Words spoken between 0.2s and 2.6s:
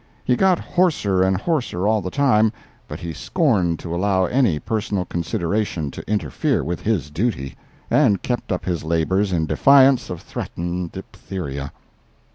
He got hoarser and hoarser all the time,